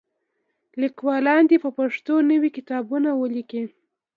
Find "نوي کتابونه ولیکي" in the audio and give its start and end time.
2.31-3.63